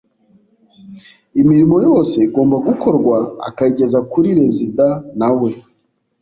[1.41, 3.15] imirimo yose igomba gukorwa
[3.47, 4.85] akayigeza kuri rezida
[5.19, 5.51] na we